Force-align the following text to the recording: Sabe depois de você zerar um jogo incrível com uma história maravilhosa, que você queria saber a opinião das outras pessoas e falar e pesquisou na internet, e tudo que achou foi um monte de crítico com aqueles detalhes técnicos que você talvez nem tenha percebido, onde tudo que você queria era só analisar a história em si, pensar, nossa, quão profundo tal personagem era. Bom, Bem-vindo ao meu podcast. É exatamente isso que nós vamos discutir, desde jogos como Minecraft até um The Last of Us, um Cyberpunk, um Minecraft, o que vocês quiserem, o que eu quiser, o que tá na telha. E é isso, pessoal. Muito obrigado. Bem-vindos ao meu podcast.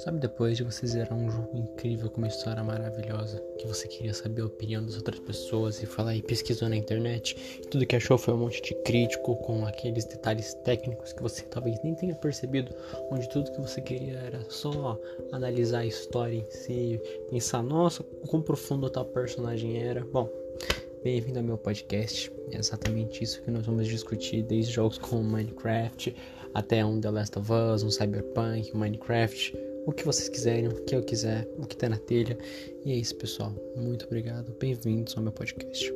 Sabe 0.00 0.18
depois 0.18 0.56
de 0.56 0.64
você 0.64 0.86
zerar 0.86 1.12
um 1.12 1.30
jogo 1.30 1.58
incrível 1.58 2.08
com 2.08 2.22
uma 2.22 2.26
história 2.26 2.64
maravilhosa, 2.64 3.38
que 3.58 3.66
você 3.66 3.86
queria 3.86 4.14
saber 4.14 4.40
a 4.40 4.46
opinião 4.46 4.82
das 4.82 4.96
outras 4.96 5.20
pessoas 5.20 5.82
e 5.82 5.86
falar 5.86 6.16
e 6.16 6.22
pesquisou 6.22 6.70
na 6.70 6.76
internet, 6.76 7.36
e 7.62 7.66
tudo 7.66 7.84
que 7.84 7.94
achou 7.94 8.16
foi 8.16 8.32
um 8.32 8.38
monte 8.38 8.62
de 8.62 8.74
crítico 8.82 9.36
com 9.36 9.66
aqueles 9.66 10.06
detalhes 10.06 10.54
técnicos 10.64 11.12
que 11.12 11.22
você 11.22 11.42
talvez 11.42 11.78
nem 11.84 11.94
tenha 11.94 12.14
percebido, 12.14 12.74
onde 13.10 13.28
tudo 13.28 13.52
que 13.52 13.60
você 13.60 13.82
queria 13.82 14.18
era 14.20 14.40
só 14.48 14.98
analisar 15.32 15.80
a 15.80 15.86
história 15.86 16.36
em 16.36 16.50
si, 16.50 16.98
pensar, 17.28 17.62
nossa, 17.62 18.02
quão 18.26 18.40
profundo 18.40 18.88
tal 18.88 19.04
personagem 19.04 19.82
era. 19.82 20.02
Bom, 20.02 20.30
Bem-vindo 21.02 21.38
ao 21.38 21.44
meu 21.44 21.56
podcast. 21.56 22.30
É 22.52 22.58
exatamente 22.58 23.24
isso 23.24 23.42
que 23.42 23.50
nós 23.50 23.64
vamos 23.64 23.88
discutir, 23.88 24.42
desde 24.42 24.72
jogos 24.72 24.98
como 24.98 25.24
Minecraft 25.24 26.14
até 26.52 26.84
um 26.84 27.00
The 27.00 27.10
Last 27.10 27.38
of 27.38 27.50
Us, 27.50 27.82
um 27.82 27.90
Cyberpunk, 27.90 28.70
um 28.74 28.78
Minecraft, 28.78 29.56
o 29.86 29.92
que 29.92 30.04
vocês 30.04 30.28
quiserem, 30.28 30.68
o 30.68 30.84
que 30.84 30.94
eu 30.94 31.02
quiser, 31.02 31.48
o 31.58 31.66
que 31.66 31.76
tá 31.76 31.88
na 31.88 31.98
telha. 31.98 32.36
E 32.84 32.92
é 32.92 32.94
isso, 32.94 33.16
pessoal. 33.16 33.52
Muito 33.76 34.06
obrigado. 34.06 34.54
Bem-vindos 34.58 35.16
ao 35.16 35.22
meu 35.22 35.32
podcast. 35.32 35.92